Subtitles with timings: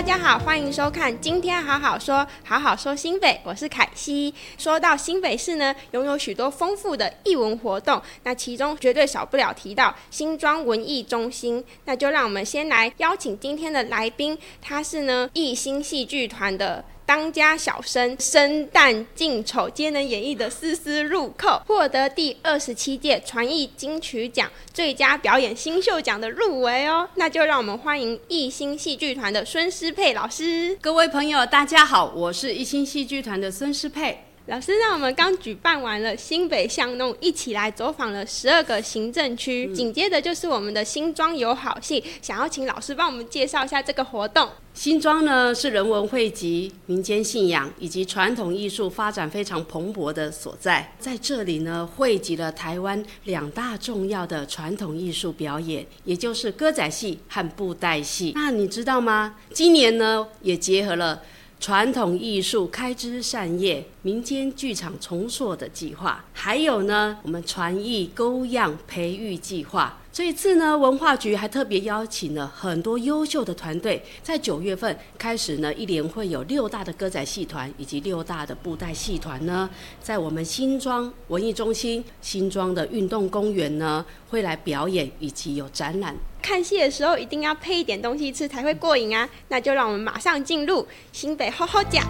[0.00, 4.32] 大家好，欢迎收看《今天好好说》，好好说新北，我是凯西。
[4.56, 11.62] 说到新北市呢，拥有许多丰富的艺文活动，那其中绝对少不了提到新庄文艺中心。
[11.84, 16.82] 那就让我们先来邀请今天的来宾，他是呢艺兴戏剧团的。
[17.10, 27.08] 当家小生，生旦净丑皆能演绎的丝丝入扣，获得第二十七届传艺金曲奖最佳表演新秀奖的入围哦。
[27.16, 30.78] 那就让我们欢迎艺兴戏剧团的孙诗佩老师。
[30.80, 34.26] 各位朋友，大家好，我是艺兴戏剧团的孙诗佩。
[34.50, 44.48] 老师，让我们刚举办完了新北巷弄，一起来走访了十二个行政区，紧、嗯、接着就是我们的新庄有好戏，想要请老师帮我们介绍一下这个活动。
[44.74, 58.32] 新庄呢是人文汇集、民间信仰以及传统艺术发展非常蓬勃的所在，在这里呢汇集了台湾两大重要的传统艺术表演，也就是歌仔戏和布袋戏。
[58.34, 59.36] 那你知道吗？
[59.54, 61.22] 今年呢也结合了。
[61.60, 69.98] 传统艺术开枝散叶、民间剧场重塑的计划，还有呢，我们传艺勾样培育计划。
[70.10, 79.68] 这一次呢，文化局还特别邀请了很多优秀的团队，在九月份开始呢，一连会有六大的歌仔戏团以及六大的布袋戏团呢，
[80.02, 86.16] 在我们新庄文艺中心、新庄的运动公园呢，会来表演以及有展览。
[86.40, 89.28] 看戏的时候一定要配一点东西吃才会过瘾啊！
[89.48, 92.02] 那就让我们马上进入新北厚厚呷。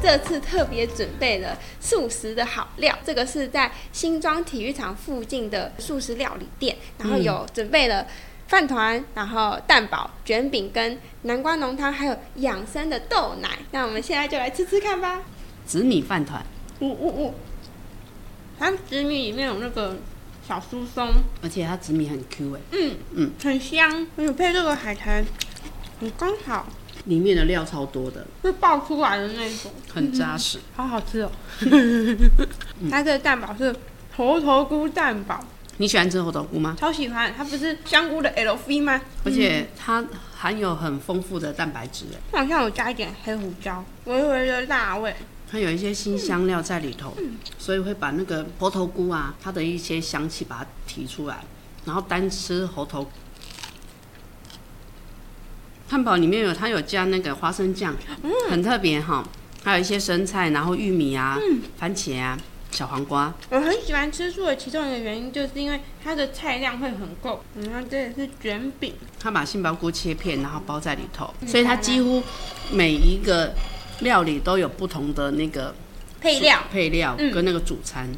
[0.00, 8.06] 这次特别准备了素食的好料，这个是在新庄体育场附近的素食料理店，然后有准备了
[8.46, 13.58] 饭团，然后蛋堡、卷饼跟南瓜浓汤，还有养生的豆奶。
[13.72, 15.20] 那我们现在就来吃吃看吧。
[15.66, 16.46] 紫米饭团，
[16.78, 17.34] 呜呜呜，
[18.56, 19.96] 它紫米里面有那个
[20.48, 25.22] 小酥松，而且它紫米很 Q 哎，嗯嗯，很香，而且配这个海苔，
[26.00, 26.66] 很刚好。
[27.04, 31.30] 里面的料超多的，是爆出来的那种，很扎实，好好吃哦。
[32.90, 33.74] 它这个蛋堡是
[34.16, 35.38] 猴头菇蛋堡，
[35.76, 36.76] 你喜欢吃猴头菇吗？
[36.78, 39.00] 超喜欢，它不是香菇的 LV 吗？
[39.24, 40.04] 而且它
[40.34, 45.14] 含有很丰富的蛋白质，它好像有加一点黑胡椒，微微的辣味，
[45.50, 51.42] 它有一些新香料在里头，嗯、所以会把那个猴头菇啊，它的一些香气把它提出来，
[51.84, 53.10] 然后单吃猴头。
[55.88, 59.26] 汉堡里面有，它有加那个花生酱，嗯、很特别哈。
[59.64, 62.38] 还有一些生菜，然后玉米啊、嗯、番茄啊、
[62.70, 63.34] 小黄瓜。
[63.50, 67.42] 我很喜欢吃素的其中一个原因，就是因为它的菜量会很够。
[67.54, 72.22] 然后这也是卷饼，它把杏鲍菇切片，然后包在里头，所以它几乎
[72.70, 73.52] 每一个
[74.00, 75.74] 料理都有不同的那个
[76.20, 78.08] 配料，配料跟那个主餐。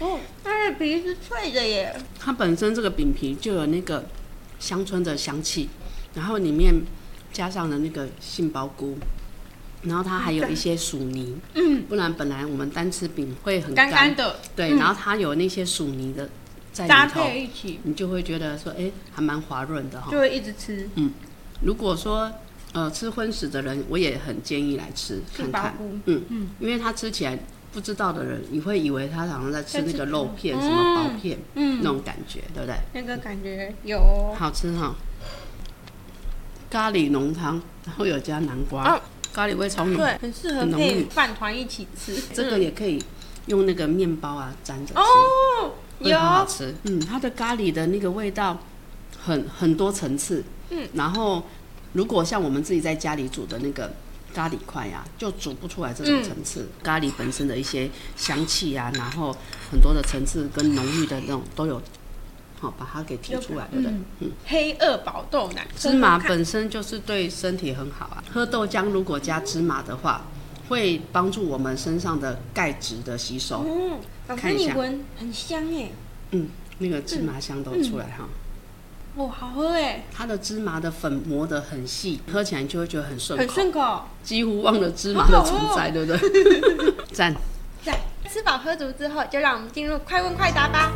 [0.00, 1.94] 嗯、哦，它的皮是脆的耶。
[2.18, 4.06] 它本身这个饼皮就有那个
[4.58, 5.68] 香椿的香气。
[6.14, 6.74] 然后里面
[7.32, 8.96] 加上了那个杏鲍菇，
[9.82, 16.28] 然后它还有一些薯泥，嗯，不然本来我们单吃饼会很干，干的，对，然后它有那些薯泥的
[16.72, 21.12] 在里头，搭配一起，你就会觉得说，哎，还蛮滑润的哈，就会一直吃，嗯，
[21.60, 22.32] 如果说
[22.72, 25.74] 呃吃荤食的人，我也很建议来吃看看，
[26.06, 27.38] 嗯嗯，因为他吃起来
[27.72, 32.76] 不知道的人，你会以为他好像在吃那个肉片，什么薄片，嗯，那种感觉，对不对？
[32.92, 34.94] 那个感觉有，好吃哈。
[36.70, 39.00] 咖喱浓汤，然后有加南瓜，啊、
[39.32, 42.14] 咖喱味超浓，对，很适合配饭团一起吃。
[42.34, 43.02] 这个也可以
[43.46, 46.74] 用那个面包啊沾着吃，哦，有很好吃。
[46.84, 48.58] 嗯，它的咖喱的那个味道
[49.18, 50.44] 很很多层次。
[50.68, 51.42] 嗯，然后
[51.92, 53.92] 如果像我们自己在家里煮的那个
[54.34, 56.62] 咖喱块呀、啊，就煮不出来这种层次。
[56.62, 59.34] 嗯、咖喱本身的一些香气啊，然后
[59.70, 61.80] 很多的层次跟浓郁的那种都有。
[62.60, 63.92] 好，把它给提出来，对不对？
[64.18, 68.24] 嗯，黑二宝豆奶，芝麻本身就是对身体很好啊。
[68.32, 70.24] 喝豆浆如果加芝麻的话，
[70.68, 73.64] 会帮助我们身上的钙质的吸收。
[73.64, 75.92] 嗯，看一下，很香耶。
[76.32, 76.48] 嗯，
[76.78, 78.28] 那个芝麻香都出来哈。
[79.16, 80.04] 哦，好喝哎！
[80.12, 86.94] 它的芝麻的粉磨得很细，喝起来就会觉得很顺口，很顺口，几乎忘了芝麻的存在，对不对？
[87.12, 87.34] 赞
[87.84, 87.98] 赞！
[88.30, 90.92] 吃饱喝足之后，就让我们进入快问快答吧。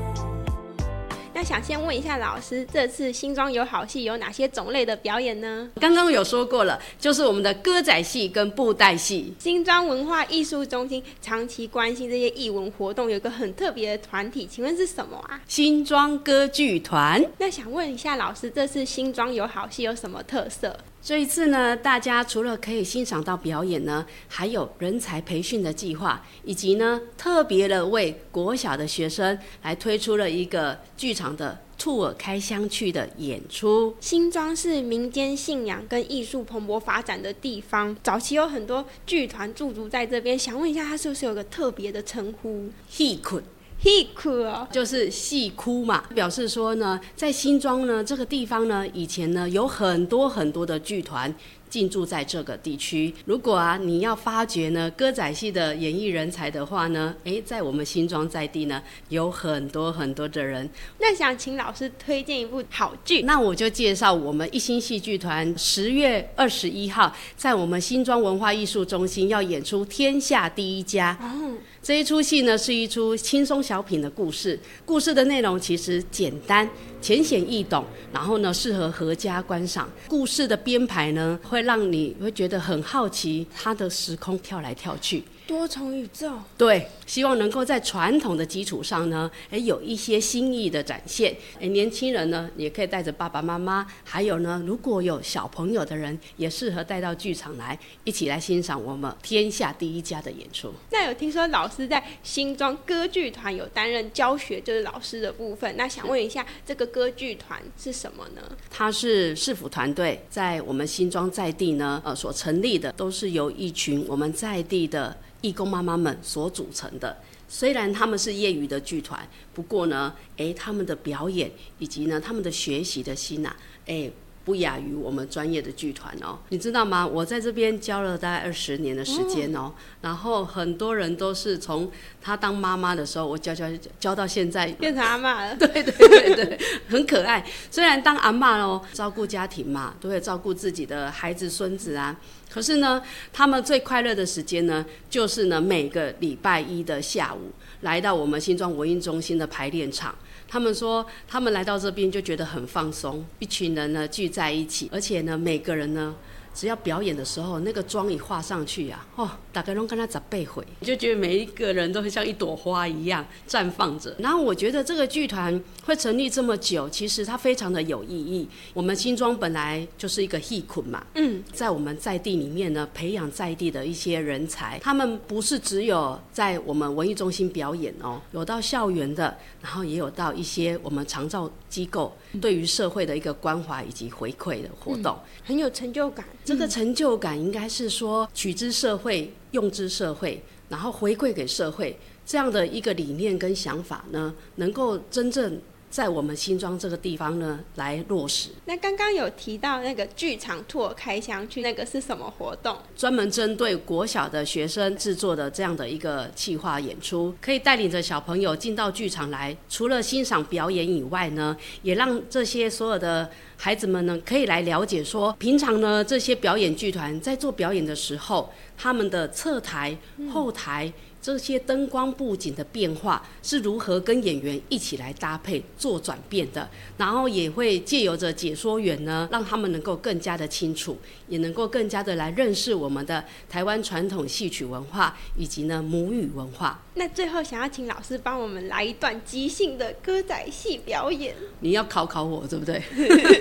[1.42, 5.68] 那想先问一下老师，这次新庄有好戏有哪些种类的表演呢？
[5.80, 9.34] 刚刚有说过了，就是我们的歌仔戏跟布袋戏。
[9.40, 15.40] 新庄文化艺术中心长期关心这些艺文活动，有个很特别的团体，请问是什么啊？
[15.48, 17.20] 新庄歌剧团。
[17.38, 20.78] 那想问一下老师，这次新庄有好戏有什么特色？
[21.04, 33.96] 这一次呢，大家除了可以欣赏到表演呢，还有人才培训的计划，以及呢特别的为国小的学生来推出了一个剧场的 tour 开箱去的演出。
[33.98, 40.38] 新庄是民间信仰跟艺术蓬勃发展的地方，早期有很多剧团驻足在这边。
[40.38, 42.70] 想问一下，它是不是有个特别的称呼？
[42.88, 43.42] 戏曲。
[43.82, 51.34] 戏哭哦，就是戏哭嘛，表示说呢，在新庄呢这个地方呢，以前呢有很多很多的剧团。
[51.72, 53.14] 进驻在这个地区。
[53.24, 60.68] 如果啊，你要发掘呢歌仔戏的演艺人才的话呢，诶，在我们新庄在地呢，有很多很多的人。
[60.98, 71.18] 那想请老师推荐一部好剧，那我就介绍我们一心戏剧团十月二十一号在我们新庄文化艺术中心要演出《天下第一家》。
[71.24, 76.68] 哦，这一出戏呢是一出轻松小品的故事，故事的内容其实简单。
[77.02, 79.90] 浅显易懂，然后呢，适合合家观赏。
[80.06, 85.24] 故事的编排呢，会让你会觉得很好奇，它的时空跳来跳去。
[85.44, 91.34] 多重宇宙，对，希望能够在传统的基础上呢，诶，有一些新意的展现。
[91.58, 100.72] 诶，年轻人呢，也可以带着爸爸妈妈，还有呢，如果有小朋友的人，也适合带到剧场来，一起来欣赏我们天下第一家的演出。
[100.90, 105.76] 那有听说老师在新庄歌剧团有担任教学，就是老师的部分。
[105.76, 108.42] 那想问一下，这个歌剧团是什么呢？
[108.70, 115.16] 它是市府团队在我们新庄在地呢，呃，所成立的，都是由一群我们在地的。
[115.42, 117.16] 义工妈妈们所组成的，
[117.48, 121.50] 虽然他们是业余的剧团，不过呢，诶，他们的表演
[121.80, 123.56] 以及呢，他们的学习的心呐、啊，
[123.86, 124.12] 诶。
[124.44, 127.06] 不亚于我们专业的剧团哦，你知道吗？
[127.06, 131.90] 我在这边教了大概二十年的时间哦，然后很多人都是从
[132.20, 133.66] 他当妈妈的时候，我教教
[134.00, 135.54] 教到现在变成阿嬷了。
[135.58, 137.44] 对对对对，很可爱。
[137.70, 142.16] 虽然当阿嬷哦，照顾家庭嘛，都会照顾自己的孩子孙子啊，
[142.52, 143.02] 可是呢，
[143.32, 147.50] 他们最快乐的时间呢，就是呢每个礼拜一的下午，
[147.80, 150.14] 来到我们新庄文艺中心的排练场。
[150.46, 156.14] 他们说，他们来到这边就觉得很放松，一群人呢聚在一起，而且呢，每个人呢。
[156.54, 164.14] 只要表演的时候，那个妆一画上去呀、啊，哦，大概拢跟他咋被毁，你就觉得每一个人都会像一朵花一样绽放着。
[164.18, 168.48] 然后我觉得这个剧团会成立这么久，其实它非常的有意义。
[168.74, 186.24] 我们新庄本来就是一个戏群嘛，嗯，在我们在地里面呢，培养在地的一些人才，他们不是只有在我们文艺中心表演哦，有到校园的，然后也有到一些我们长照机构，对于社会的一个关怀以及回馈的活动，嗯、很有成就感。
[186.44, 195.60] 这个成就感应该是说，取之社会，用之社会，然后回馈给社会，这样的一个理念跟想法呢，能够真正。
[195.92, 198.48] 在我们新庄这个地方呢，来落实。
[198.64, 202.74] 那刚刚有提到那个剧场 tour 开箱去，那个是什么活动？
[202.96, 219.94] 专门针对国小的学生制作的这样的一个企划演出，可以带领着小朋友进到剧场来，除了欣赏表演以外呢，也让这些所有的孩子们呢，可以来了解说，平常呢这些表演剧团在做表演的时候，他们的侧台、
[220.32, 220.86] 后台。
[220.86, 220.92] 嗯
[221.22, 226.68] 这些灯光布景的变化是如何跟演员一起来搭配做转变的？
[226.96, 230.98] 然后也会借由着解说员呢，让他们能够更加的清楚，
[231.28, 236.82] 也能够更加的来认识我们的台湾传统戏曲文化以及呢母语文化。
[236.94, 241.34] 那最后想要请老师帮我们来一段即兴的歌仔戏表演。
[241.60, 242.82] 你要考考我，对不对？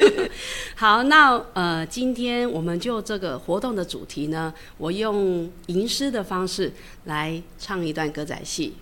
[0.75, 6.71] 好，那呃，今天我们就这个活动的主题呢，我用吟诗的方式
[7.05, 7.70] 来唱。
[7.71, 8.73] 唱一段歌仔戏，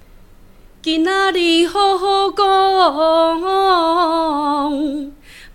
[0.81, 2.41] 今仔日好好讲，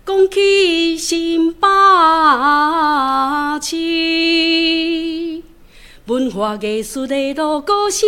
[0.05, 1.69] 讲起新八
[3.59, 5.43] 七，
[6.05, 8.07] 文化艺术的路高声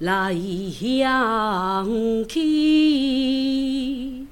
[0.00, 4.23] 来响起，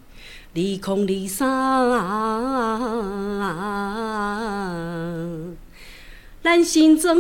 [0.54, 1.48] 二空二三。
[6.42, 7.16] 咱新庄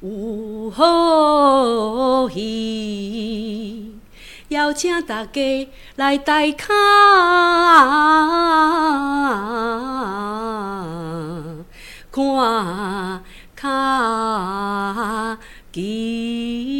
[0.00, 3.94] 有好戏，
[4.48, 6.72] 邀请大家来台卡
[12.12, 13.24] 看
[13.56, 15.38] 卡
[15.72, 16.77] 机。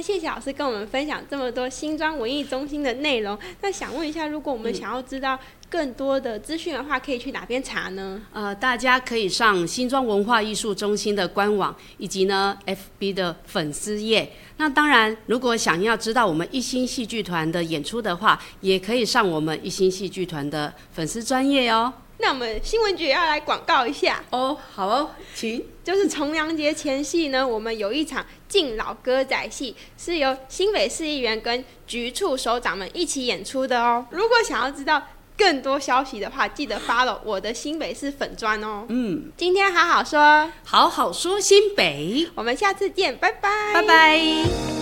[0.00, 3.38] 那谢谢老师跟我们分享这么多新庄文艺中心的内容。
[3.60, 5.38] 那想问一下，如果我们想要知道
[5.68, 8.18] 更多的资讯的话，可以去哪边查呢？
[8.32, 14.32] 呃，大家可以上新庄文化艺术中心的官网，以及呢 FB 的粉丝页。
[14.56, 21.92] 那当然，如果想要知道我们一星戏剧团的演出的话，也可以上我们一星戏剧团的粉丝专业哦。
[22.20, 25.64] 那我们新闻局也要来广告一下哦，好哦，请。
[25.82, 34.06] 就是重阳节前夕呢，我们有一场敬老歌仔戏，是由新北市议员跟局处首长们一起演出的哦。
[34.10, 35.02] 如果想要知道
[35.36, 38.84] 更多消息的话，记得 follow 我的新北市粉专哦。
[38.88, 44.79] 嗯，今天好好说，好好说新北，我们下次见，拜拜，拜拜。